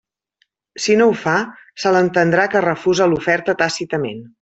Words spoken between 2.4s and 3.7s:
que refusa l'oferta